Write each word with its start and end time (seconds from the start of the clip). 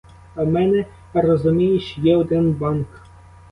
А 0.35 0.43
в 0.43 0.47
мене, 0.47 0.85
розумієш, 1.13 1.97
є 1.97 2.17
один 2.17 2.53
банк. 2.53 2.87